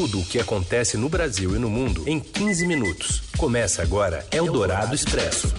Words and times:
tudo 0.00 0.20
o 0.20 0.24
que 0.24 0.38
acontece 0.38 0.96
no 0.96 1.10
Brasil 1.10 1.54
e 1.54 1.58
no 1.58 1.68
mundo 1.68 2.04
em 2.06 2.18
15 2.18 2.66
minutos. 2.66 3.22
Começa 3.36 3.82
agora 3.82 4.26
Eldorado 4.32 4.94
Expresso. 4.94 5.54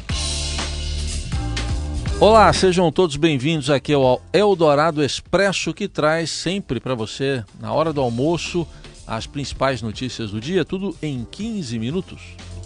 Olá, 2.20 2.51
sejam 2.51 2.91
todos 2.91 3.17
bem-vindos 3.17 3.69
aqui 3.69 3.93
ao 3.93 4.19
Eldorado 4.33 5.04
Expresso 5.04 5.71
que 5.75 5.88
traz 5.88 6.31
sempre 6.31 6.79
para 6.79 6.96
você, 6.96 7.43
na 7.59 7.71
hora 7.71 7.93
do 7.93 8.01
almoço, 8.01 8.65
as 9.05 9.27
principais 9.27 9.79
notícias 9.79 10.31
do 10.31 10.42
dia, 10.42 10.65
tudo 10.65 10.97
em 11.03 11.23
15 11.23 11.78
minutos. 11.78 12.19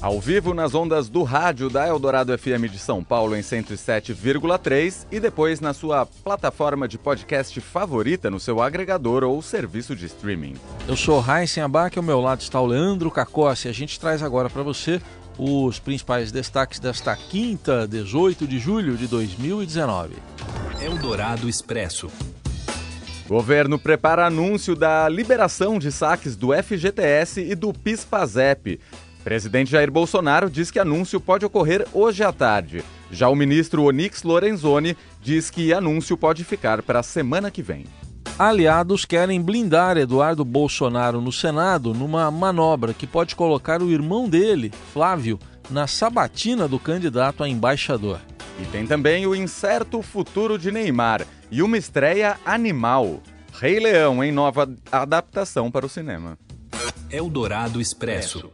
Ao 0.06 0.22
vivo 0.22 0.54
nas 0.54 0.76
ondas 0.76 1.10
do 1.10 1.24
rádio 1.24 1.68
da 1.68 1.88
Eldorado 1.88 2.38
FM 2.38 2.70
de 2.72 2.78
São 2.78 3.04
Paulo 3.04 3.36
em 3.36 3.40
107,3 3.40 5.08
e 5.12 5.20
depois 5.20 5.60
na 5.60 5.74
sua 5.74 6.06
plataforma 6.06 6.88
de 6.88 6.96
podcast 6.96 7.60
favorita 7.60 8.30
no 8.30 8.40
seu 8.40 8.62
agregador 8.62 9.24
ou 9.24 9.42
serviço 9.42 9.96
de 9.96 10.06
streaming. 10.06 10.54
Eu 10.88 10.96
sou 10.96 11.20
Raíssen 11.20 11.64
Abac, 11.64 11.98
ao 11.98 12.04
meu 12.04 12.22
lado 12.22 12.42
está 12.42 12.62
o 12.62 12.68
Leandro 12.68 13.10
Cacossi. 13.10 13.68
A 13.68 13.72
gente 13.72 14.00
traz 14.00 14.22
agora 14.22 14.48
para 14.48 14.62
você 14.62 15.02
os 15.40 15.80
principais 15.80 16.32
destaques 16.32 16.80
desta 16.80 17.16
quinta, 17.16 17.88
18 17.88 18.46
de 18.46 18.60
julho 18.60 18.96
de 18.98 19.08
2019. 19.08 20.18
Eldorado 20.84 21.50
Expresso. 21.50 22.12
Governo 23.28 23.80
prepara 23.80 24.28
anúncio 24.28 24.76
da 24.76 25.10
liberação 25.10 25.80
de 25.80 25.92
saques 25.92 26.36
do 26.36 26.54
FGTS 26.54 27.42
e 27.42 27.56
do 27.56 27.74
PIS/PASEP. 27.74 28.80
Presidente 29.26 29.72
Jair 29.72 29.90
Bolsonaro 29.90 30.52
diz 30.52 30.70
que 30.70 30.78
anúncio 30.78 31.20
pode 31.20 31.44
ocorrer 31.44 31.88
hoje 31.92 32.24
à 32.24 32.32
tarde. 32.32 32.84
Já 33.10 33.28
o 33.28 33.36
ministro 33.36 33.86
Onix 33.86 34.22
Lorenzoni 34.22 34.96
diz 35.20 35.50
que 35.50 35.74
anúncio 35.74 36.16
pode 36.16 36.44
ficar 36.44 36.84
para 36.84 37.00
a 37.00 37.04
semana 37.04 37.50
que 37.50 37.64
vem. 37.64 37.86
Aliados 38.38 39.04
querem 39.04 39.42
blindar 39.42 39.98
Eduardo 39.98 40.46
Bolsonaro 40.46 41.20
no 41.22 41.32
Senado 41.32 41.92
numa 41.92 42.30
manobra 42.30 42.94
que 42.94 43.08
pode 43.08 43.36
colocar 43.36 43.82
o 43.82 43.90
irmão 43.90 44.30
dele, 44.30 44.72
Flávio, 44.94 45.40
na 45.72 45.88
sabatina 45.88 46.68
do 46.68 46.78
candidato 46.78 47.44
a 47.44 47.50
embaixador. 47.50 48.20
E 48.62 48.66
tem 48.66 48.86
também 48.86 49.26
o 49.26 49.34
incerto 49.34 50.04
futuro 50.04 50.56
de 50.60 50.72
Neymar 50.72 51.26
e 51.50 51.64
uma 51.64 51.80
estreia 51.80 52.38
animal. 52.46 53.24
Rei 53.54 53.80
Leão 53.80 54.24
em 54.24 54.32
nova 54.32 54.72
adaptação 54.92 55.72
para 55.72 55.88
o 55.88 55.90
cinema. 55.90 56.38
Eldorado 57.10 57.82
Expresso. 57.82 58.52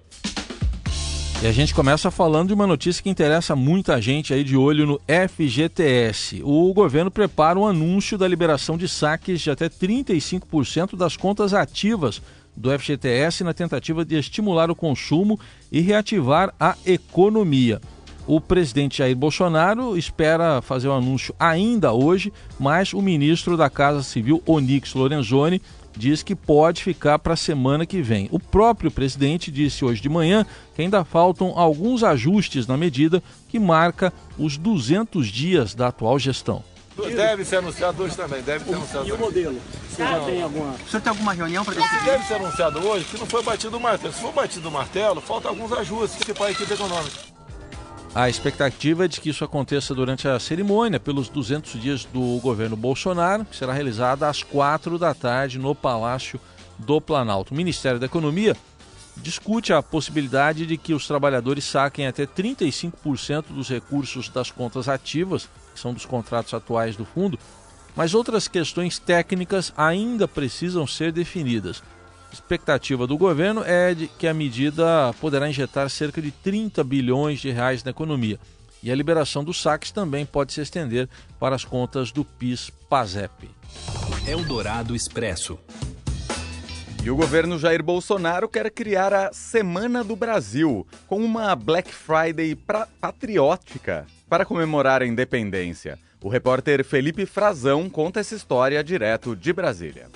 E 1.43 1.47
a 1.47 1.51
gente 1.51 1.73
começa 1.73 2.11
falando 2.11 2.49
de 2.49 2.53
uma 2.53 2.67
notícia 2.67 3.01
que 3.01 3.09
interessa 3.09 3.55
muita 3.55 3.99
gente 3.99 4.31
aí 4.31 4.43
de 4.43 4.55
olho 4.55 4.85
no 4.85 5.01
FGTS. 5.07 6.39
O 6.43 6.71
governo 6.71 7.09
prepara 7.09 7.57
um 7.57 7.65
anúncio 7.65 8.15
da 8.15 8.27
liberação 8.27 8.77
de 8.77 8.87
saques 8.87 9.41
de 9.41 9.49
até 9.49 9.67
35% 9.67 10.95
das 10.95 11.17
contas 11.17 11.51
ativas 11.55 12.21
do 12.55 12.69
FGTS 12.77 13.43
na 13.43 13.55
tentativa 13.55 14.05
de 14.05 14.19
estimular 14.19 14.69
o 14.69 14.75
consumo 14.75 15.39
e 15.71 15.81
reativar 15.81 16.53
a 16.59 16.75
economia. 16.85 17.81
O 18.27 18.39
presidente 18.39 18.99
Jair 18.99 19.15
Bolsonaro 19.15 19.97
espera 19.97 20.61
fazer 20.61 20.87
o 20.87 20.91
um 20.91 20.97
anúncio 20.97 21.35
ainda 21.39 21.91
hoje, 21.91 22.31
mas 22.59 22.93
o 22.93 23.01
ministro 23.01 23.57
da 23.57 23.69
Casa 23.69 24.03
Civil, 24.03 24.41
Onix 24.45 24.93
Lorenzoni, 24.93 25.61
diz 25.95 26.23
que 26.23 26.35
pode 26.35 26.83
ficar 26.83 27.19
para 27.19 27.33
a 27.33 27.37
semana 27.37 27.85
que 27.85 28.01
vem. 28.01 28.29
O 28.31 28.39
próprio 28.39 28.91
presidente 28.91 29.51
disse 29.51 29.83
hoje 29.83 30.01
de 30.01 30.09
manhã 30.09 30.45
que 30.75 30.81
ainda 30.81 31.03
faltam 31.03 31.57
alguns 31.57 32.03
ajustes 32.03 32.67
na 32.67 32.77
medida 32.77 33.21
que 33.49 33.59
marca 33.59 34.13
os 34.37 34.57
200 34.57 35.27
dias 35.27 35.75
da 35.75 35.87
atual 35.87 36.17
gestão. 36.17 36.63
Deve 37.15 37.43
ser 37.43 37.57
anunciado 37.57 38.03
hoje 38.03 38.15
também, 38.15 38.41
deve 38.41 38.65
ser 38.65 38.75
anunciado 38.75 39.07
E 39.07 39.11
o 39.11 39.17
modelo? 39.17 39.59
Você 39.89 40.03
já 40.03 40.19
tem 40.19 40.41
alguma... 40.41 40.71
O 40.73 40.89
senhor 40.89 41.01
tem 41.01 41.09
alguma 41.09 41.33
reunião 41.33 41.65
para 41.65 41.73
decidir? 41.73 42.05
Deve 42.05 42.23
ser 42.25 42.33
anunciado 42.35 42.79
hoje, 42.85 43.05
se 43.05 43.17
não 43.17 43.25
foi 43.25 43.41
batido 43.41 43.77
o 43.77 43.79
martelo. 43.79 44.13
Se 44.13 44.21
for 44.21 44.33
batido 44.33 44.67
o 44.67 44.71
martelo, 44.71 45.21
falta 45.21 45.47
alguns 45.47 45.71
ajustes 45.71 46.21
para 46.33 46.47
a 46.47 46.51
equipe 46.51 46.73
econômica. 46.73 47.30
A 48.13 48.29
expectativa 48.29 49.05
é 49.05 49.07
de 49.07 49.21
que 49.21 49.29
isso 49.29 49.45
aconteça 49.45 49.95
durante 49.95 50.27
a 50.27 50.37
cerimônia 50.37 50.99
pelos 50.99 51.29
200 51.29 51.81
dias 51.81 52.03
do 52.03 52.39
governo 52.41 52.75
Bolsonaro, 52.75 53.45
que 53.45 53.55
será 53.55 53.71
realizada 53.71 54.27
às 54.27 54.43
quatro 54.43 54.99
da 54.99 55.13
tarde 55.13 55.57
no 55.57 55.73
Palácio 55.73 56.37
do 56.77 56.99
Planalto. 56.99 57.53
O 57.53 57.57
Ministério 57.57 58.01
da 58.01 58.07
Economia 58.07 58.53
discute 59.15 59.71
a 59.71 59.81
possibilidade 59.81 60.65
de 60.65 60.75
que 60.75 60.93
os 60.93 61.07
trabalhadores 61.07 61.63
saquem 61.63 62.05
até 62.05 62.25
35% 62.25 63.45
dos 63.49 63.69
recursos 63.69 64.27
das 64.27 64.51
contas 64.51 64.89
ativas, 64.89 65.47
que 65.73 65.79
são 65.79 65.93
dos 65.93 66.05
contratos 66.05 66.53
atuais 66.53 66.97
do 66.97 67.05
fundo, 67.05 67.39
mas 67.95 68.13
outras 68.13 68.45
questões 68.45 68.99
técnicas 68.99 69.71
ainda 69.77 70.27
precisam 70.27 70.85
ser 70.85 71.13
definidas 71.13 71.81
expectativa 72.33 73.05
do 73.05 73.17
governo 73.17 73.63
é 73.65 73.93
de 73.93 74.07
que 74.07 74.27
a 74.27 74.33
medida 74.33 75.13
poderá 75.19 75.49
injetar 75.49 75.89
cerca 75.89 76.21
de 76.21 76.31
30 76.31 76.83
bilhões 76.83 77.39
de 77.39 77.49
reais 77.51 77.83
na 77.83 77.91
economia. 77.91 78.39
E 78.83 78.91
a 78.91 78.95
liberação 78.95 79.43
dos 79.43 79.61
saques 79.61 79.91
também 79.91 80.25
pode 80.25 80.53
se 80.53 80.61
estender 80.61 81.07
para 81.39 81.55
as 81.55 81.63
contas 81.63 82.11
do 82.11 82.25
PIS/PASEP. 82.25 83.49
Eldorado 84.27 84.95
Expresso. 84.95 85.59
E 87.03 87.09
o 87.09 87.15
governo 87.15 87.57
Jair 87.57 87.81
Bolsonaro 87.81 88.47
quer 88.47 88.69
criar 88.69 89.11
a 89.11 89.33
Semana 89.33 90.03
do 90.03 90.15
Brasil, 90.15 90.85
com 91.07 91.17
uma 91.17 91.55
Black 91.55 91.91
Friday 91.91 92.55
patriótica 92.99 94.05
para 94.29 94.45
comemorar 94.45 95.01
a 95.01 95.07
independência. 95.07 95.97
O 96.21 96.29
repórter 96.29 96.85
Felipe 96.85 97.25
Frazão 97.25 97.89
conta 97.89 98.19
essa 98.19 98.35
história 98.35 98.83
direto 98.83 99.35
de 99.35 99.51
Brasília. 99.51 100.09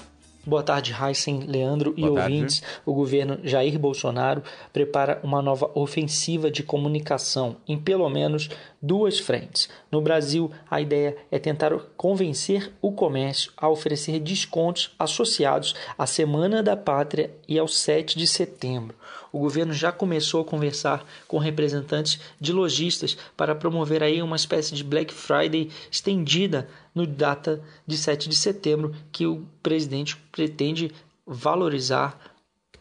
Boa 0.46 0.62
tarde, 0.62 0.94
Heisen, 0.94 1.40
Leandro 1.48 1.92
Boa 1.94 2.08
e 2.08 2.14
tarde. 2.14 2.34
ouvintes. 2.34 2.64
O 2.86 2.94
governo 2.94 3.40
Jair 3.44 3.80
Bolsonaro 3.80 4.44
prepara 4.72 5.20
uma 5.24 5.42
nova 5.42 5.72
ofensiva 5.74 6.52
de 6.52 6.62
comunicação 6.62 7.58
em 7.68 7.80
pelo 7.80 8.08
menos 8.10 8.50
duas 8.80 9.18
frentes. 9.18 9.68
No 9.92 10.02
Brasil, 10.02 10.52
a 10.70 10.80
ideia 10.80 11.18
é 11.32 11.40
tentar 11.40 11.76
convencer 11.98 12.72
o 12.80 12.92
comércio 12.92 13.52
a 13.58 13.68
oferecer 13.68 14.20
descontos 14.20 14.94
associados 15.00 15.74
à 15.98 16.06
Semana 16.06 16.62
da 16.62 16.78
Pátria 16.78 17.32
e 17.48 17.58
ao 17.58 17.68
7 17.68 18.16
de 18.16 18.28
setembro. 18.28 18.96
O 19.32 19.40
governo 19.40 19.74
já 19.74 19.92
começou 19.92 20.42
a 20.42 20.46
conversar 20.46 21.04
com 21.28 21.40
representantes 21.40 22.20
de 22.40 22.54
lojistas 22.54 23.18
para 23.36 23.56
promover 23.56 24.04
aí 24.04 24.22
uma 24.22 24.36
espécie 24.36 24.76
de 24.76 24.84
Black 24.84 25.12
Friday 25.12 25.72
estendida 25.92 26.70
no 26.96 27.06
data 27.06 27.62
de 27.86 27.98
7 27.98 28.30
de 28.30 28.36
setembro 28.36 28.96
que 29.12 29.28
o 29.28 29.46
presidente 29.62 30.16
pretende 30.32 30.92
valorizar 31.28 32.18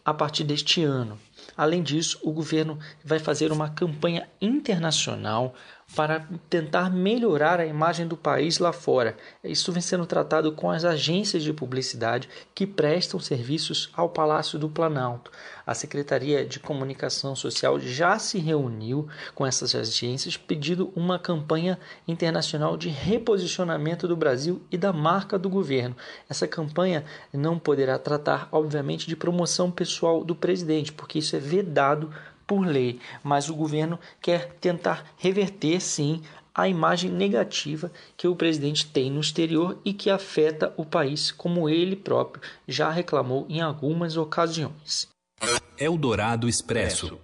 a 0.05 0.15
partir 0.15 0.45
deste 0.45 0.85
ano. 0.85 1.19
Além 1.57 1.83
disso, 1.83 2.19
o 2.23 2.33
governo 2.33 2.79
vai 3.05 3.19
fazer 3.19 3.51
uma 3.51 3.71
campanha 3.71 4.29
internacional 4.41 5.55
para 5.95 6.27
tentar 6.49 6.91
melhorar 6.91 7.61
a 7.61 7.67
imagem 7.67 8.07
do 8.07 8.17
país 8.17 8.59
lá 8.59 8.73
fora. 8.73 9.17
Isso 9.43 9.71
vem 9.73 9.83
sendo 9.83 10.07
tratado 10.07 10.53
com 10.53 10.71
as 10.71 10.85
agências 10.85 11.43
de 11.43 11.53
publicidade 11.53 12.29
que 12.55 12.67
prestam 12.67 13.21
serviços 13.21 13.91
ao 13.93 14.09
Palácio 14.09 14.59
do 14.59 14.69
Planalto. 14.69 15.31
A 15.67 15.73
Secretaria 15.73 16.45
de 16.45 16.61
Comunicação 16.61 17.35
Social 17.35 17.79
já 17.81 18.19
se 18.19 18.39
reuniu 18.39 19.09
com 19.35 19.47
essas 19.47 19.75
agências 19.75 20.37
pedindo 20.37 20.93
uma 20.95 21.19
campanha 21.19 21.79
internacional 22.07 22.77
de 22.77 22.89
reposicionamento 22.89 24.07
do 24.07 24.17
Brasil 24.17 24.63
e 24.71 24.77
da 24.77 24.93
marca 24.93 25.39
do 25.39 25.49
governo. 25.49 25.97
Essa 26.29 26.47
campanha 26.47 27.05
não 27.33 27.59
poderá 27.59 27.99
tratar, 27.99 28.49
obviamente, 28.53 29.07
de 29.07 29.17
promoção 29.17 29.71
pessoal 29.71 30.25
do 30.25 30.35
presidente, 30.35 30.93
porque 30.93 31.19
isso 31.19 31.35
é 31.37 31.39
vedado 31.39 32.11
por 32.47 32.67
lei, 32.67 33.01
mas 33.23 33.49
o 33.49 33.55
governo 33.55 33.99
quer 34.21 34.55
tentar 34.61 35.05
reverter 35.19 35.81
sim 35.81 36.23
a 36.55 36.69
imagem 36.69 37.11
negativa 37.11 37.91
que 38.17 38.29
o 38.29 38.37
presidente 38.37 38.87
tem 38.87 39.11
no 39.11 39.21
exterior 39.21 39.79
e 39.85 39.93
que 39.93 40.09
afeta 40.09 40.73
o 40.77 40.85
país, 40.85 41.33
como 41.33 41.69
ele 41.69 41.97
próprio 41.97 42.43
já 42.69 42.91
reclamou 42.91 43.45
em 43.49 43.61
algumas 43.61 44.17
ocasiões. 44.17 45.09
Eldorado 45.77 46.49
Expresso. 46.49 47.19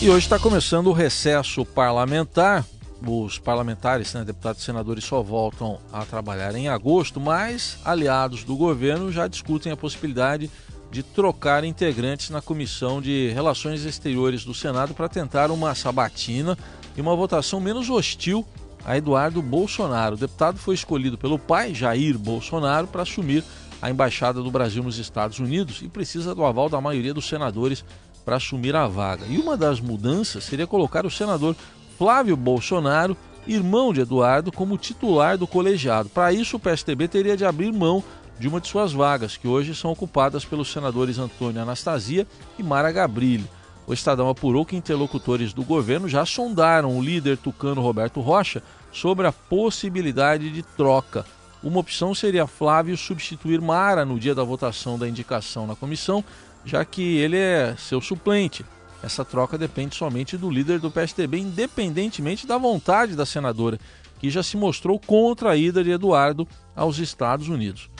E 0.00 0.08
hoje 0.08 0.26
está 0.26 0.38
começando 0.38 0.88
o 0.88 0.92
recesso 0.92 1.64
parlamentar. 1.64 2.64
Os 3.06 3.38
parlamentares, 3.38 4.14
né, 4.14 4.24
deputados 4.24 4.62
e 4.62 4.64
senadores, 4.64 5.04
só 5.04 5.20
voltam 5.20 5.78
a 5.92 6.06
trabalhar 6.06 6.54
em 6.54 6.68
agosto, 6.68 7.20
mas 7.20 7.78
aliados 7.84 8.44
do 8.44 8.56
governo 8.56 9.12
já 9.12 9.26
discutem 9.26 9.72
a 9.72 9.76
possibilidade 9.76 10.50
de 10.94 11.02
trocar 11.02 11.64
integrantes 11.64 12.30
na 12.30 12.40
Comissão 12.40 13.02
de 13.02 13.28
Relações 13.34 13.84
Exteriores 13.84 14.44
do 14.44 14.54
Senado 14.54 14.94
para 14.94 15.08
tentar 15.08 15.50
uma 15.50 15.74
sabatina 15.74 16.56
e 16.96 17.00
uma 17.00 17.16
votação 17.16 17.58
menos 17.58 17.90
hostil 17.90 18.46
a 18.84 18.96
Eduardo 18.96 19.42
Bolsonaro. 19.42 20.14
O 20.14 20.18
deputado 20.18 20.56
foi 20.56 20.76
escolhido 20.76 21.18
pelo 21.18 21.36
pai, 21.36 21.74
Jair 21.74 22.16
Bolsonaro, 22.16 22.86
para 22.86 23.02
assumir 23.02 23.42
a 23.82 23.90
embaixada 23.90 24.40
do 24.40 24.52
Brasil 24.52 24.84
nos 24.84 24.96
Estados 24.96 25.40
Unidos 25.40 25.82
e 25.82 25.88
precisa 25.88 26.32
do 26.32 26.44
aval 26.44 26.68
da 26.68 26.80
maioria 26.80 27.12
dos 27.12 27.26
senadores 27.26 27.84
para 28.24 28.36
assumir 28.36 28.76
a 28.76 28.86
vaga. 28.86 29.26
E 29.26 29.36
uma 29.36 29.56
das 29.56 29.80
mudanças 29.80 30.44
seria 30.44 30.64
colocar 30.64 31.04
o 31.04 31.10
senador 31.10 31.56
Flávio 31.98 32.36
Bolsonaro, 32.36 33.16
irmão 33.48 33.92
de 33.92 34.02
Eduardo, 34.02 34.52
como 34.52 34.78
titular 34.78 35.36
do 35.36 35.46
colegiado. 35.48 36.08
Para 36.08 36.32
isso, 36.32 36.56
o 36.56 36.60
PSDB 36.60 37.08
teria 37.08 37.36
de 37.36 37.44
abrir 37.44 37.72
mão 37.72 38.00
de 38.38 38.48
uma 38.48 38.60
de 38.60 38.68
suas 38.68 38.92
vagas, 38.92 39.36
que 39.36 39.46
hoje 39.46 39.74
são 39.74 39.92
ocupadas 39.92 40.44
pelos 40.44 40.72
senadores 40.72 41.18
Antônio 41.18 41.62
Anastasia 41.62 42.26
e 42.58 42.62
Mara 42.62 42.90
Gabrilli. 42.90 43.48
O 43.86 43.92
Estadão 43.92 44.28
apurou 44.28 44.64
que 44.64 44.76
interlocutores 44.76 45.52
do 45.52 45.62
governo 45.62 46.08
já 46.08 46.24
sondaram 46.24 46.96
o 46.96 47.02
líder 47.02 47.36
tucano 47.36 47.82
Roberto 47.82 48.20
Rocha 48.20 48.62
sobre 48.90 49.26
a 49.26 49.32
possibilidade 49.32 50.50
de 50.50 50.62
troca. 50.62 51.24
Uma 51.62 51.80
opção 51.80 52.14
seria 52.14 52.46
Flávio 52.46 52.96
substituir 52.96 53.60
Mara 53.60 54.04
no 54.04 54.18
dia 54.18 54.34
da 54.34 54.42
votação 54.42 54.98
da 54.98 55.08
indicação 55.08 55.66
na 55.66 55.76
comissão, 55.76 56.24
já 56.64 56.84
que 56.84 57.18
ele 57.18 57.36
é 57.36 57.74
seu 57.76 58.00
suplente. 58.00 58.64
Essa 59.02 59.24
troca 59.24 59.58
depende 59.58 59.94
somente 59.94 60.36
do 60.36 60.50
líder 60.50 60.78
do 60.78 60.90
PSDB, 60.90 61.38
independentemente 61.38 62.46
da 62.46 62.56
vontade 62.56 63.14
da 63.14 63.26
senadora, 63.26 63.78
que 64.18 64.30
já 64.30 64.42
se 64.42 64.56
mostrou 64.56 64.98
contra 64.98 65.50
a 65.50 65.56
ida 65.56 65.84
de 65.84 65.90
Eduardo 65.90 66.48
aos 66.74 66.98
Estados 66.98 67.48
Unidos. 67.48 67.90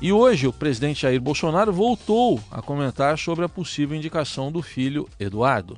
E 0.00 0.12
hoje 0.12 0.46
o 0.46 0.52
presidente 0.52 1.02
Jair 1.02 1.20
Bolsonaro 1.20 1.72
voltou 1.72 2.40
a 2.52 2.62
comentar 2.62 3.18
sobre 3.18 3.44
a 3.44 3.48
possível 3.48 3.96
indicação 3.96 4.52
do 4.52 4.62
filho 4.62 5.08
Eduardo. 5.18 5.76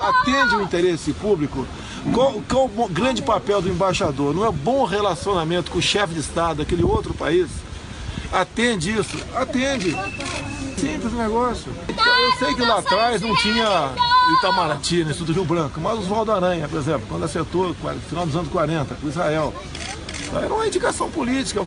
Atende 0.00 0.56
o 0.56 0.62
interesse 0.62 1.12
público? 1.12 1.66
Qual, 2.12 2.42
qual 2.48 2.64
o 2.64 2.88
grande 2.88 3.20
papel 3.20 3.60
do 3.60 3.68
embaixador? 3.68 4.34
Não 4.34 4.46
é 4.46 4.50
bom 4.50 4.84
relacionamento 4.84 5.70
com 5.70 5.78
o 5.78 5.82
chefe 5.82 6.14
de 6.14 6.20
Estado 6.20 6.58
daquele 6.58 6.82
outro 6.82 7.12
país? 7.12 7.50
Atende 8.32 8.90
isso? 8.90 9.16
Atende. 9.34 9.94
Simples 10.78 11.12
negócio. 11.12 11.70
Eu 11.88 12.38
sei 12.38 12.54
que 12.54 12.62
lá 12.62 12.78
atrás 12.78 13.20
não 13.20 13.36
tinha 13.36 13.94
Itamaraty, 14.38 15.04
no 15.04 15.10
Instituto 15.10 15.34
Rio 15.34 15.44
Branco, 15.44 15.80
mas 15.80 15.98
Oswaldo 15.98 16.32
Aranha, 16.32 16.66
por 16.66 16.78
exemplo, 16.78 17.06
quando 17.08 17.24
acertou 17.24 17.68
no 17.68 17.74
final 17.74 18.26
dos 18.26 18.34
anos 18.34 18.48
40 18.50 18.94
com 18.94 19.08
Israel, 19.08 19.54
era 20.32 20.52
uma 20.52 20.66
indicação 20.66 21.10
política. 21.10 21.62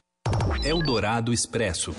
Eldorado 0.63 1.31
Expresso. 1.31 1.95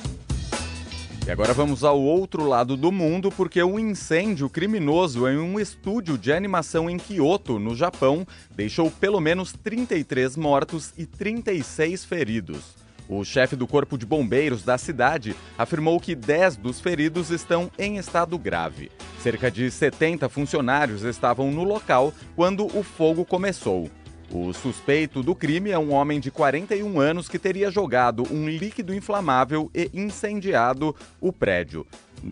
E 1.27 1.31
agora 1.31 1.53
vamos 1.53 1.85
ao 1.85 2.01
outro 2.01 2.47
lado 2.47 2.77
do 2.77 2.91
mundo, 2.91 3.31
porque 3.31 3.63
um 3.63 3.79
incêndio 3.79 4.49
criminoso 4.49 5.29
em 5.29 5.39
um 5.39 5.61
estúdio 5.61 6.19
de 6.19 6.33
animação 6.33 6.89
em 6.89 6.97
Kyoto, 6.97 7.59
no 7.59 7.77
Japão, 7.77 8.27
deixou 8.51 8.91
pelo 8.91 9.21
menos 9.21 9.53
33 9.53 10.37
mortos 10.37 10.93
e 10.97 11.07
36 11.07 12.05
feridos. 12.05 12.77
O 13.09 13.25
chefe 13.25 13.57
do 13.57 13.67
Corpo 13.67 13.97
de 13.97 14.05
Bombeiros 14.05 14.63
da 14.63 14.77
cidade 14.77 15.35
afirmou 15.57 15.99
que 15.99 16.15
10 16.15 16.57
dos 16.57 16.79
feridos 16.79 17.31
estão 17.31 17.71
em 17.79 17.97
estado 17.97 18.37
grave. 18.39 18.91
Cerca 19.23 19.51
de 19.51 19.71
70 19.71 20.29
funcionários 20.29 21.03
estavam 21.03 21.51
no 21.51 21.65
local 21.65 22.13
quando 22.37 22.67
o 22.67 22.83
fogo 22.83 23.25
começou. 23.25 23.91
O 24.31 24.53
suspeito 24.53 25.23
do 25.23 25.35
crime 25.35 25.71
é 25.71 25.79
um 25.79 25.93
homem 25.93 26.21
de 26.21 26.31
41 26.31 27.01
anos 27.01 27.29
que 27.29 27.39
teria 27.39 27.71
jogado 27.71 28.25
um 28.31 28.47
líquido 28.47 28.95
inflamável 28.95 29.71
e 29.75 29.91
incendiado 29.95 30.95
o 31.19 31.33
prédio. 31.33 31.87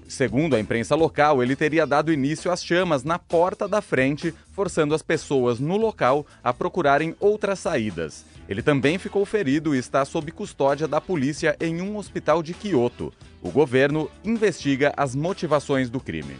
Segundo 0.09 0.55
a 0.55 0.61
imprensa 0.61 0.95
local, 0.95 1.43
ele 1.43 1.57
teria 1.57 1.87
dado 1.87 2.13
início 2.13 2.51
às 2.51 2.63
chamas 2.63 3.03
na 3.03 3.19
porta 3.19 3.67
da 3.67 3.81
frente, 3.81 4.35
forçando 4.53 4.95
as 4.95 5.03
pessoas 5.03 5.59
no 5.59 5.77
local 5.77 6.27
a 6.43 6.53
procurarem 6.53 7.15
outras 7.19 7.61
saídas. 7.61 8.25
Ele 8.49 8.63
também 8.63 8.99
ficou 8.99 9.25
ferido 9.25 9.75
e 9.75 9.79
está 9.79 10.05
sob 10.05 10.31
custódia 10.33 10.87
da 10.87 11.01
polícia 11.01 11.57
em 11.61 11.81
um 11.81 11.97
hospital 11.97 12.43
de 12.43 12.53
Kyoto. 12.53 13.13
O 13.43 13.51
governo 13.51 14.11
investiga 14.25 14.93
as 14.97 15.15
motivações 15.15 15.89
do 15.89 16.01
crime. 16.01 16.37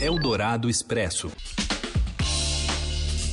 Eldorado 0.00 0.68
Expresso. 0.68 1.30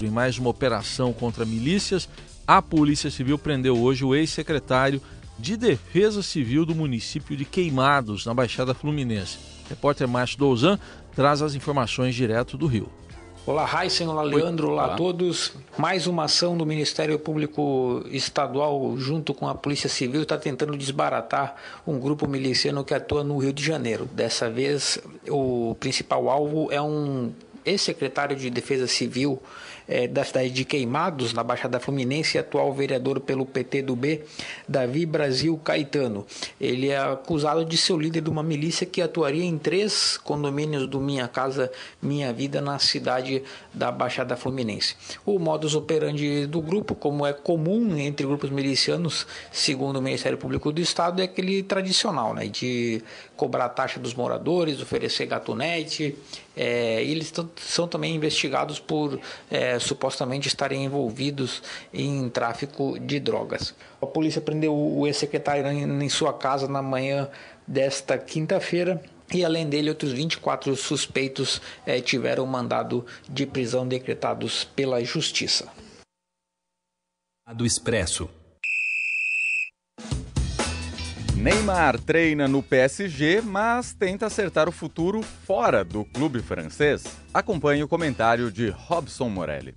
Em 0.01 0.09
mais 0.09 0.38
uma 0.38 0.50
operação 0.50 1.13
contra 1.13 1.45
milícias, 1.45 2.09
a 2.45 2.62
Polícia 2.62 3.09
Civil 3.09 3.38
prendeu 3.38 3.77
hoje 3.77 4.03
o 4.03 4.13
ex-secretário 4.13 5.01
de 5.39 5.56
Defesa 5.56 6.21
Civil 6.21 6.65
do 6.65 6.75
município 6.75 7.36
de 7.36 7.45
Queimados, 7.45 8.25
na 8.25 8.33
Baixada 8.33 8.74
Fluminense. 8.74 9.38
O 9.65 9.69
repórter 9.69 10.07
Márcio 10.07 10.38
Douzan 10.38 10.80
traz 11.15 11.42
as 11.42 11.56
informações 11.56 12.13
direto 12.13 12.57
do 12.57 12.68
Rio. 12.68 12.89
Olá, 13.45 13.69
Heisen, 13.83 14.07
olá, 14.07 14.24
Leandro, 14.24 14.71
olá, 14.71 14.86
olá 14.86 14.94
a 14.94 14.97
todos. 14.97 15.53
Mais 15.77 16.07
uma 16.07 16.24
ação 16.24 16.57
do 16.57 16.65
Ministério 16.65 17.18
Público 17.19 18.03
Estadual, 18.09 18.98
junto 18.98 19.33
com 19.33 19.48
a 19.48 19.53
Polícia 19.53 19.88
Civil, 19.88 20.24
está 20.24 20.38
tentando 20.38 20.75
desbaratar 20.75 21.56
um 21.86 22.00
grupo 22.00 22.27
miliciano 22.27 22.83
que 22.83 22.94
atua 22.94 23.24
no 23.24 23.38
Rio 23.38 23.53
de 23.53 23.63
Janeiro. 23.63 24.09
Dessa 24.12 24.50
vez, 24.50 25.00
o 25.30 25.75
principal 25.80 26.27
alvo 26.30 26.71
é 26.71 26.81
um 26.81 27.31
ex-secretário 27.63 28.36
de 28.36 28.50
Defesa 28.50 28.88
Civil 28.88 29.41
é, 29.88 30.08
da 30.08 30.24
cidade 30.24 30.50
de 30.50 30.66
Queimados, 30.66 31.34
na 31.34 31.44
Baixada 31.44 31.80
Fluminense, 31.80 32.38
atual 32.38 32.74
vereador 32.74 33.20
pelo 33.20 33.46
PT 33.46 33.82
do 33.82 33.96
B, 33.96 34.24
Davi 34.68 35.06
Brasil 35.06 35.58
Caetano. 35.64 36.26
Ele 36.60 36.90
é 36.90 36.98
acusado 36.98 37.66
de 37.66 37.78
ser 37.78 37.94
o 37.94 38.00
líder 38.00 38.22
de 38.22 38.30
uma 38.30 38.44
milícia 38.44 38.86
que 38.86 39.02
atuaria 39.02 39.44
em 39.44 39.58
três 39.58 40.18
condomínios 40.18 40.88
do 40.88 41.00
Minha 41.00 41.28
Casa 41.28 41.72
Minha 42.02 42.32
Vida 42.34 42.62
na 42.62 42.80
cidade 42.80 43.44
da 43.74 43.92
Baixada 43.92 44.36
Fluminense. 44.36 44.96
O 45.26 45.40
modus 45.40 45.76
operandi 45.76 46.46
do 46.46 46.62
grupo, 46.62 46.96
como 46.96 47.26
é 47.26 47.34
comum 47.34 47.98
entre 47.98 48.26
grupos 48.26 48.50
milicianos, 48.50 49.28
segundo 49.52 49.98
o 49.98 50.02
Ministério 50.02 50.38
Público 50.38 50.72
do 50.72 50.82
Estado, 50.82 51.22
é 51.22 51.26
aquele 51.26 51.64
tradicional, 51.64 52.34
né, 52.34 52.48
de 52.48 53.02
cobrar 53.36 53.66
a 53.66 53.70
taxa 53.70 54.00
dos 54.00 54.14
moradores, 54.14 54.82
oferecer 54.82 55.26
gatunete. 55.26 56.16
É, 56.56 57.04
eles 57.04 57.34
são 57.58 57.88
também 57.88 58.16
investigados 58.16 58.80
por 58.80 59.20
é, 59.52 59.75
supostamente 59.80 60.48
estarem 60.48 60.86
envolvidos 60.86 61.62
em 61.94 62.30
tráfico 62.30 63.00
de 63.00 63.19
drogas. 63.19 63.74
A 64.01 64.06
polícia 64.06 64.42
prendeu 64.42 64.75
o 64.75 65.06
ex-secretário 65.06 65.68
em 65.68 66.10
sua 66.10 66.33
casa 66.33 66.68
na 66.68 66.81
manhã 66.81 67.30
desta 67.68 68.18
quinta-feira. 68.18 69.01
E 69.33 69.44
além 69.44 69.68
dele, 69.68 69.89
outros 69.89 70.12
24 70.12 70.75
suspeitos 70.75 71.62
é, 71.86 72.00
tiveram 72.00 72.45
mandado 72.45 73.06
de 73.27 73.45
prisão 73.45 73.88
decretados 73.88 74.63
pela 74.63 75.04
Justiça. 75.04 75.68
Do 77.56 77.66
Expresso. 77.66 78.30
Neymar 81.45 82.00
treina 82.00 82.47
no 82.47 82.63
PSG, 82.63 83.39
mas 83.39 83.94
tenta 83.94 84.25
acertar 84.25 84.68
o 84.68 84.71
futuro 84.71 85.21
fora 85.21 85.86
do 85.86 86.03
clube 86.03 86.42
francês. 86.42 87.03
Acompanhe 87.31 87.83
o 87.83 87.88
comentário 87.88 88.51
de 88.51 88.69
Robson 88.69 89.30
Morelli. 89.30 89.75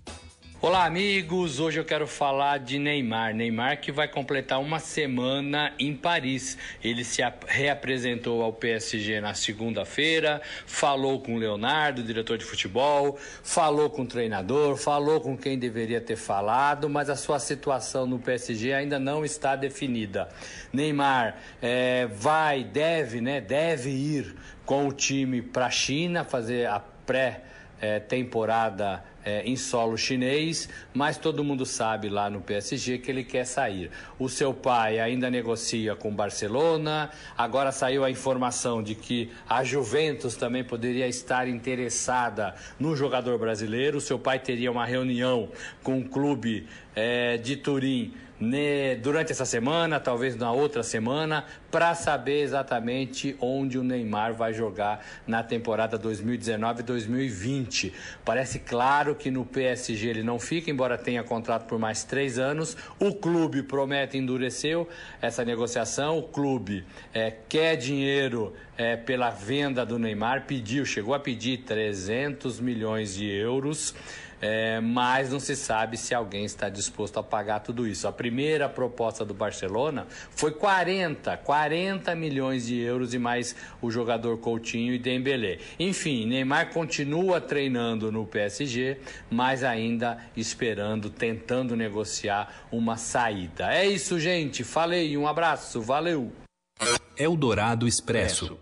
Olá, 0.60 0.86
amigos! 0.86 1.60
Hoje 1.60 1.78
eu 1.78 1.84
quero 1.84 2.04
falar 2.04 2.58
de 2.58 2.80
Neymar. 2.80 3.32
Neymar 3.32 3.80
que 3.80 3.92
vai 3.92 4.08
completar 4.08 4.58
uma 4.58 4.80
semana 4.80 5.72
em 5.78 5.94
Paris. 5.94 6.58
Ele 6.82 7.04
se 7.04 7.22
reapresentou 7.46 8.42
ao 8.42 8.52
PSG 8.52 9.20
na 9.20 9.34
segunda-feira, 9.34 10.42
falou 10.66 11.20
com 11.20 11.36
o 11.36 11.38
Leonardo, 11.38 12.02
diretor 12.02 12.36
de 12.36 12.44
futebol, 12.44 13.16
falou 13.44 13.88
com 13.88 14.02
o 14.02 14.06
treinador, 14.06 14.76
falou 14.76 15.20
com 15.20 15.38
quem 15.38 15.56
deveria 15.56 16.00
ter 16.00 16.16
falado, 16.16 16.90
mas 16.90 17.08
a 17.08 17.14
sua 17.14 17.38
situação 17.38 18.04
no 18.04 18.18
PSG 18.18 18.72
ainda 18.72 18.98
não 18.98 19.24
está 19.24 19.54
definida. 19.54 20.28
Neymar 20.72 21.36
é, 21.62 22.06
vai, 22.06 22.64
deve, 22.64 23.20
né? 23.20 23.40
Deve 23.40 23.90
ir 23.90 24.34
com 24.66 24.88
o 24.88 24.92
time 24.92 25.40
para 25.40 25.66
a 25.66 25.70
China 25.70 26.24
fazer 26.24 26.66
a 26.66 26.80
pré-temporada 26.80 27.57
é, 29.28 29.42
em 29.44 29.56
solo 29.56 29.96
chinês, 29.98 30.68
mas 30.94 31.18
todo 31.18 31.44
mundo 31.44 31.66
sabe 31.66 32.08
lá 32.08 32.30
no 32.30 32.40
PSG 32.40 32.98
que 32.98 33.10
ele 33.10 33.22
quer 33.22 33.44
sair. 33.44 33.90
O 34.18 34.28
seu 34.28 34.54
pai 34.54 34.98
ainda 34.98 35.30
negocia 35.30 35.94
com 35.94 36.14
Barcelona, 36.14 37.10
agora 37.36 37.70
saiu 37.70 38.04
a 38.04 38.10
informação 38.10 38.82
de 38.82 38.94
que 38.94 39.30
a 39.48 39.62
Juventus 39.62 40.34
também 40.34 40.64
poderia 40.64 41.06
estar 41.06 41.46
interessada 41.46 42.54
no 42.80 42.96
jogador 42.96 43.38
brasileiro. 43.38 43.98
O 43.98 44.00
seu 44.00 44.18
pai 44.18 44.38
teria 44.38 44.70
uma 44.72 44.86
reunião 44.86 45.50
com 45.82 45.98
o 45.98 46.08
clube 46.08 46.66
é, 46.94 47.36
de 47.36 47.56
Turim 47.56 48.14
durante 49.02 49.32
essa 49.32 49.44
semana, 49.44 49.98
talvez 49.98 50.36
na 50.36 50.52
outra 50.52 50.82
semana, 50.82 51.44
para 51.70 51.94
saber 51.94 52.42
exatamente 52.42 53.36
onde 53.40 53.78
o 53.78 53.82
Neymar 53.82 54.32
vai 54.34 54.54
jogar 54.54 55.04
na 55.26 55.42
temporada 55.42 55.98
2019-2020. 55.98 57.92
Parece 58.24 58.60
claro 58.60 59.14
que 59.14 59.30
no 59.30 59.44
PSG 59.44 60.08
ele 60.08 60.22
não 60.22 60.38
fica, 60.38 60.70
embora 60.70 60.96
tenha 60.96 61.24
contrato 61.24 61.66
por 61.66 61.78
mais 61.78 62.04
três 62.04 62.38
anos. 62.38 62.76
O 63.00 63.14
clube 63.14 63.62
promete 63.62 64.16
endureceu 64.16 64.88
essa 65.20 65.44
negociação. 65.44 66.18
O 66.18 66.22
clube 66.22 66.84
é, 67.12 67.32
quer 67.48 67.76
dinheiro 67.76 68.54
é, 68.76 68.96
pela 68.96 69.30
venda 69.30 69.84
do 69.84 69.98
Neymar, 69.98 70.44
pediu, 70.46 70.86
chegou 70.86 71.12
a 71.14 71.18
pedir 71.18 71.58
300 71.58 72.60
milhões 72.60 73.14
de 73.14 73.26
euros 73.28 73.94
é, 74.40 74.80
mas 74.80 75.30
não 75.30 75.40
se 75.40 75.56
sabe 75.56 75.96
se 75.96 76.14
alguém 76.14 76.44
está 76.44 76.68
disposto 76.68 77.18
a 77.18 77.22
pagar 77.22 77.60
tudo 77.60 77.86
isso. 77.86 78.06
A 78.06 78.12
primeira 78.12 78.68
proposta 78.68 79.24
do 79.24 79.34
Barcelona 79.34 80.06
foi 80.30 80.52
40, 80.52 81.36
40 81.38 82.14
milhões 82.14 82.66
de 82.66 82.78
euros 82.78 83.14
e 83.14 83.18
mais 83.18 83.54
o 83.80 83.90
jogador 83.90 84.38
Coutinho 84.38 84.94
e 84.94 84.98
Dembélé. 84.98 85.58
Enfim, 85.78 86.26
Neymar 86.26 86.72
continua 86.72 87.40
treinando 87.40 88.12
no 88.12 88.26
PSG, 88.26 88.98
mas 89.30 89.64
ainda 89.64 90.18
esperando, 90.36 91.10
tentando 91.10 91.76
negociar 91.76 92.66
uma 92.70 92.96
saída. 92.96 93.72
É 93.72 93.86
isso, 93.86 94.18
gente. 94.18 94.62
Falei, 94.64 95.16
um 95.16 95.26
abraço, 95.26 95.80
valeu. 95.80 96.32
Eldorado 97.16 97.88
Expresso. 97.88 98.56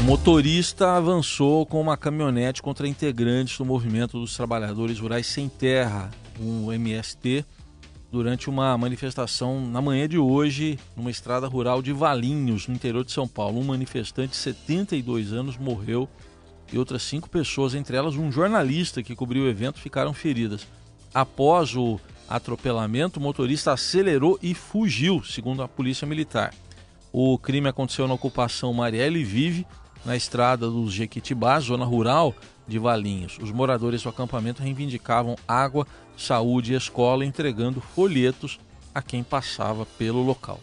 O 0.00 0.02
motorista 0.02 0.96
avançou 0.96 1.66
com 1.66 1.78
uma 1.78 1.94
caminhonete 1.94 2.62
contra 2.62 2.88
integrantes 2.88 3.58
do 3.58 3.66
Movimento 3.66 4.18
dos 4.18 4.34
Trabalhadores 4.34 4.98
Rurais 4.98 5.26
Sem 5.26 5.46
Terra, 5.46 6.10
um 6.40 6.72
MST, 6.72 7.44
durante 8.10 8.48
uma 8.48 8.76
manifestação 8.78 9.60
na 9.60 9.82
manhã 9.82 10.08
de 10.08 10.16
hoje, 10.16 10.78
numa 10.96 11.10
estrada 11.10 11.46
rural 11.46 11.82
de 11.82 11.92
Valinhos, 11.92 12.66
no 12.66 12.74
interior 12.74 13.04
de 13.04 13.12
São 13.12 13.28
Paulo. 13.28 13.60
Um 13.60 13.64
manifestante 13.64 14.30
de 14.30 14.36
72 14.36 15.34
anos 15.34 15.58
morreu 15.58 16.08
e 16.72 16.78
outras 16.78 17.02
cinco 17.02 17.28
pessoas, 17.28 17.74
entre 17.74 17.94
elas 17.94 18.16
um 18.16 18.32
jornalista 18.32 19.02
que 19.02 19.14
cobriu 19.14 19.44
o 19.44 19.48
evento, 19.48 19.78
ficaram 19.78 20.14
feridas. 20.14 20.66
Após 21.12 21.76
o 21.76 22.00
atropelamento, 22.26 23.20
o 23.20 23.22
motorista 23.22 23.72
acelerou 23.72 24.38
e 24.42 24.54
fugiu, 24.54 25.22
segundo 25.22 25.62
a 25.62 25.68
polícia 25.68 26.06
militar. 26.06 26.54
O 27.12 27.36
crime 27.36 27.68
aconteceu 27.68 28.08
na 28.08 28.14
ocupação 28.14 28.72
Marielle 28.72 29.22
Vive, 29.24 29.66
na 30.04 30.16
estrada 30.16 30.68
dos 30.68 30.92
Jequitibá, 30.92 31.58
zona 31.60 31.84
rural 31.84 32.34
de 32.66 32.78
Valinhos. 32.78 33.38
Os 33.40 33.50
moradores 33.50 34.02
do 34.02 34.08
acampamento 34.08 34.62
reivindicavam 34.62 35.36
água, 35.46 35.86
saúde 36.16 36.72
e 36.72 36.76
escola, 36.76 37.24
entregando 37.24 37.80
folhetos 37.80 38.58
a 38.94 39.02
quem 39.02 39.22
passava 39.22 39.86
pelo 39.98 40.22
local. 40.22 40.60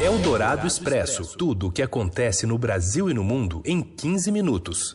Eldorado 0.00 0.66
Expresso. 0.66 1.36
Tudo 1.36 1.68
o 1.68 1.72
que 1.72 1.82
acontece 1.82 2.46
no 2.46 2.56
Brasil 2.56 3.10
e 3.10 3.14
no 3.14 3.24
mundo 3.24 3.62
em 3.64 3.82
15 3.82 4.30
minutos. 4.30 4.94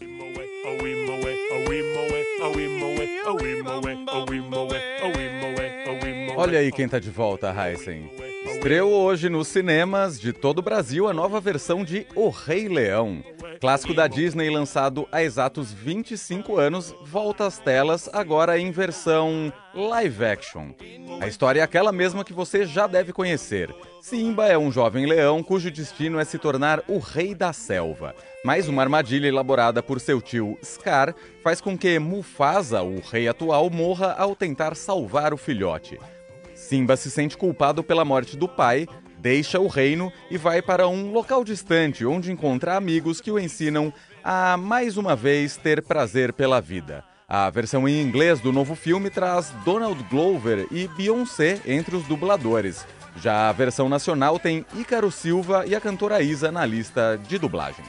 Olha 6.36 6.60
aí 6.60 6.72
quem 6.72 6.88
tá 6.88 7.00
de 7.00 7.10
volta, 7.10 7.54
Heisen. 7.54 8.23
Estreou 8.64 8.94
hoje 8.94 9.28
nos 9.28 9.50
cinemas 9.50 10.18
de 10.18 10.32
todo 10.32 10.60
o 10.60 10.62
Brasil 10.62 11.06
a 11.10 11.14
nova 11.14 11.42
versão 11.42 11.84
de 11.84 12.08
O 12.16 12.30
Rei 12.30 12.70
Leão. 12.70 13.22
Clássico 13.60 13.94
da 13.94 14.08
Disney 14.08 14.50
lançado 14.50 15.06
há 15.12 15.22
exatos 15.22 15.74
25 15.74 16.58
anos, 16.58 16.96
volta 17.04 17.46
às 17.46 17.60
telas 17.60 18.10
agora 18.14 18.58
em 18.58 18.72
versão 18.72 19.52
live 19.76 20.24
action. 20.24 20.70
A 21.20 21.28
história 21.28 21.60
é 21.60 21.62
aquela 21.62 21.92
mesma 21.92 22.24
que 22.24 22.32
você 22.32 22.66
já 22.66 22.88
deve 22.88 23.12
conhecer. 23.12 23.70
Simba 24.00 24.48
é 24.48 24.58
um 24.58 24.72
jovem 24.72 25.06
leão 25.06 25.44
cujo 25.44 25.70
destino 25.70 26.18
é 26.18 26.24
se 26.24 26.40
tornar 26.40 26.82
o 26.88 27.00
rei 27.00 27.36
da 27.36 27.52
selva. 27.52 28.16
Mas 28.46 28.70
uma 28.70 28.82
armadilha 28.82 29.28
elaborada 29.28 29.84
por 29.84 30.00
seu 30.00 30.22
tio 30.22 30.58
Scar 30.64 31.14
faz 31.44 31.60
com 31.60 31.78
que 31.78 32.00
Mufasa, 32.00 32.82
o 32.82 33.02
rei 33.02 33.28
atual, 33.28 33.70
morra 33.70 34.14
ao 34.18 34.38
tentar 34.38 34.74
salvar 34.74 35.34
o 35.34 35.38
filhote. 35.38 36.00
Simba 36.64 36.96
se 36.96 37.12
sente 37.12 37.38
culpado 37.38 37.84
pela 37.84 38.06
morte 38.06 38.38
do 38.38 38.48
pai, 38.48 38.88
deixa 39.20 39.60
o 39.60 39.68
reino 39.68 40.12
e 40.32 40.38
vai 40.38 40.62
para 40.62 40.88
um 40.88 41.12
local 41.12 41.44
distante 41.44 42.06
onde 42.06 42.32
encontra 42.32 42.78
amigos 42.78 43.20
que 43.20 43.30
o 43.30 43.38
ensinam 43.38 43.94
a 44.24 44.56
mais 44.56 44.98
uma 44.98 45.16
vez 45.16 45.58
ter 45.58 45.82
prazer 45.84 46.32
pela 46.32 46.62
vida. 46.62 47.04
A 47.28 47.50
versão 47.50 47.88
em 47.88 48.02
inglês 48.02 48.40
do 48.40 48.52
novo 48.52 48.76
filme 48.76 49.10
traz 49.10 49.54
Donald 49.66 50.02
Glover 50.10 50.66
e 50.72 50.88
Beyoncé 50.88 51.60
entre 51.66 51.96
os 51.96 52.04
dubladores. 52.06 52.86
Já 53.18 53.50
a 53.50 53.52
versão 53.52 53.90
nacional 53.90 54.40
tem 54.40 54.66
Ícaro 54.76 55.12
Silva 55.12 55.66
e 55.68 55.76
a 55.76 55.82
cantora 55.82 56.22
Isa 56.22 56.52
na 56.52 56.66
lista 56.66 57.20
de 57.28 57.38
dublagem. 57.38 57.84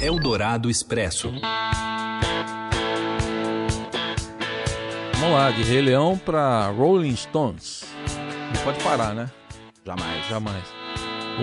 Eldorado 0.00 0.70
Expresso. 0.70 1.32
Vamos 5.26 5.40
lá, 5.40 5.50
de 5.50 5.64
Rei 5.64 5.80
Leão 5.80 6.16
para 6.16 6.68
Rolling 6.68 7.16
Stones. 7.16 7.84
Não 8.54 8.62
pode 8.62 8.80
parar, 8.84 9.12
né? 9.12 9.28
Jamais. 9.84 10.28
Jamais. 10.28 10.64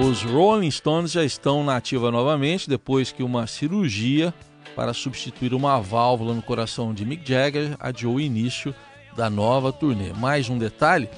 Os 0.01 0.23
Rolling 0.23 0.71
Stones 0.71 1.11
já 1.11 1.21
estão 1.21 1.65
na 1.65 1.75
ativa 1.75 2.09
novamente 2.09 2.69
depois 2.69 3.11
que 3.11 3.21
uma 3.21 3.45
cirurgia 3.45 4.33
para 4.73 4.93
substituir 4.93 5.53
uma 5.53 5.81
válvula 5.81 6.33
no 6.33 6.41
coração 6.41 6.93
de 6.93 7.03
Mick 7.03 7.29
Jagger 7.29 7.75
adiou 7.77 8.15
o 8.15 8.21
início 8.21 8.73
da 9.17 9.29
nova 9.29 9.73
turnê. 9.73 10.13
Mais 10.13 10.47
um 10.47 10.57
detalhe 10.57 11.09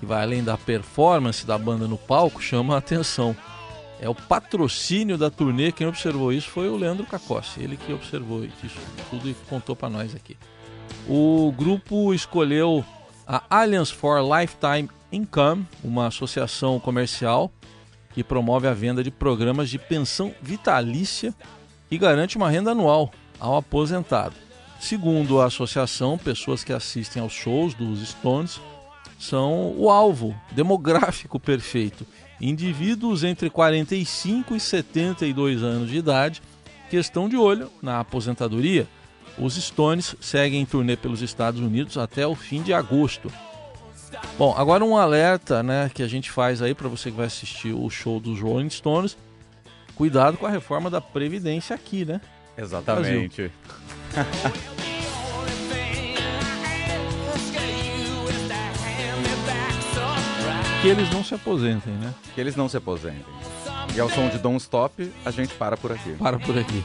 que 0.00 0.04
vai 0.04 0.20
além 0.20 0.42
da 0.42 0.58
performance 0.58 1.46
da 1.46 1.56
banda 1.56 1.86
no 1.86 1.96
palco 1.96 2.42
chama 2.42 2.74
a 2.74 2.78
atenção. 2.78 3.36
É 4.00 4.08
o 4.08 4.16
patrocínio 4.16 5.16
da 5.16 5.30
turnê. 5.30 5.70
Quem 5.70 5.86
observou 5.86 6.32
isso 6.32 6.48
foi 6.48 6.68
o 6.68 6.76
Leandro 6.76 7.06
Cacossi. 7.06 7.62
Ele 7.62 7.76
que 7.76 7.92
observou 7.92 8.44
isso 8.44 8.80
tudo 9.08 9.30
e 9.30 9.34
contou 9.48 9.76
para 9.76 9.88
nós 9.88 10.12
aqui. 10.12 10.36
O 11.08 11.52
grupo 11.56 12.14
escolheu 12.14 12.84
a 13.26 13.42
Alliance 13.48 13.92
for 13.92 14.20
Lifetime 14.20 14.88
Income, 15.12 15.66
uma 15.82 16.06
associação 16.06 16.78
comercial 16.78 17.50
que 18.12 18.24
promove 18.24 18.66
a 18.66 18.74
venda 18.74 19.02
de 19.02 19.10
programas 19.10 19.70
de 19.70 19.78
pensão 19.78 20.34
vitalícia 20.42 21.34
e 21.90 21.98
garante 21.98 22.36
uma 22.36 22.50
renda 22.50 22.72
anual 22.72 23.10
ao 23.38 23.56
aposentado. 23.56 24.34
Segundo 24.80 25.40
a 25.40 25.46
associação, 25.46 26.16
pessoas 26.16 26.64
que 26.64 26.72
assistem 26.72 27.22
aos 27.22 27.32
shows 27.32 27.74
dos 27.74 28.08
Stones 28.08 28.60
são 29.18 29.74
o 29.76 29.90
alvo 29.90 30.34
demográfico 30.52 31.38
perfeito. 31.38 32.06
Indivíduos 32.40 33.22
entre 33.22 33.50
45 33.50 34.56
e 34.56 34.60
72 34.60 35.62
anos 35.62 35.90
de 35.90 35.98
idade 35.98 36.42
que 36.88 36.96
estão 36.96 37.28
de 37.28 37.36
olho 37.36 37.70
na 37.82 38.00
aposentadoria. 38.00 38.88
Os 39.40 39.54
Stones 39.54 40.14
seguem 40.20 40.60
em 40.60 40.66
turnê 40.66 40.96
pelos 40.96 41.22
Estados 41.22 41.60
Unidos 41.60 41.96
até 41.96 42.26
o 42.26 42.34
fim 42.34 42.62
de 42.62 42.74
agosto. 42.74 43.32
Bom, 44.36 44.54
agora 44.56 44.84
um 44.84 44.96
alerta, 44.96 45.62
né, 45.62 45.90
que 45.92 46.02
a 46.02 46.08
gente 46.08 46.30
faz 46.30 46.60
aí 46.60 46.74
para 46.74 46.88
você 46.88 47.10
que 47.10 47.16
vai 47.16 47.26
assistir 47.26 47.72
o 47.72 47.88
show 47.88 48.20
dos 48.20 48.40
Rolling 48.40 48.68
Stones. 48.68 49.16
Cuidado 49.94 50.36
com 50.36 50.46
a 50.46 50.50
reforma 50.50 50.90
da 50.90 51.00
previdência 51.00 51.74
aqui, 51.74 52.04
né? 52.04 52.20
Exatamente. 52.56 53.50
que 60.82 60.88
eles 60.88 61.10
não 61.10 61.22
se 61.22 61.34
aposentem, 61.34 61.92
né? 61.94 62.14
Que 62.34 62.40
eles 62.40 62.56
não 62.56 62.68
se 62.68 62.76
aposentem. 62.76 63.24
E 63.94 64.00
ao 64.00 64.08
som 64.08 64.28
de 64.28 64.38
Don't 64.38 64.58
Stop, 64.58 65.12
a 65.24 65.30
gente 65.30 65.54
para 65.54 65.76
por 65.76 65.92
aqui. 65.92 66.12
Para 66.12 66.38
por 66.38 66.58
aqui. 66.58 66.84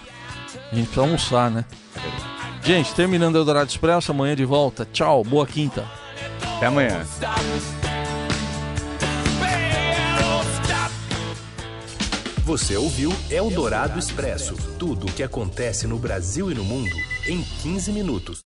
A 0.72 0.76
gente 0.76 0.86
precisa 0.86 1.02
almoçar, 1.02 1.52
né? 1.52 1.66
Gente, 2.66 2.96
terminando 2.96 3.36
o 3.36 3.38
Eldorado 3.38 3.70
Expresso, 3.70 4.12
amanhã 4.12 4.36
de 4.36 4.44
volta. 4.44 4.88
Tchau, 4.92 5.24
boa 5.24 5.46
quinta. 5.46 5.86
Até 6.58 6.66
amanhã. 6.66 7.06
Você 12.44 12.76
ouviu 12.76 13.14
Eldorado 13.30 14.00
Expresso 14.00 14.56
tudo 14.80 15.06
o 15.06 15.12
que 15.12 15.22
acontece 15.22 15.86
no 15.86 16.00
Brasil 16.00 16.52
e 16.52 16.56
no 16.56 16.64
mundo 16.64 16.96
em 17.28 17.44
15 17.44 17.92
minutos. 17.92 18.44